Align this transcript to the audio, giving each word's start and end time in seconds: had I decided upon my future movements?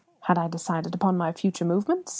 had 0.21 0.35
I 0.39 0.47
decided 0.47 0.95
upon 0.95 1.15
my 1.15 1.31
future 1.31 1.63
movements? 1.63 2.09